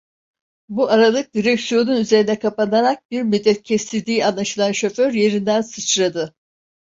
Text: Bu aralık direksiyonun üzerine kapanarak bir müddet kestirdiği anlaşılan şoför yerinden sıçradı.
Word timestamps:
Bu 0.69 0.89
aralık 0.89 1.33
direksiyonun 1.33 1.95
üzerine 1.97 2.39
kapanarak 2.39 3.11
bir 3.11 3.21
müddet 3.23 3.63
kestirdiği 3.63 4.25
anlaşılan 4.25 4.71
şoför 4.71 5.11
yerinden 5.13 5.61
sıçradı. 5.61 6.35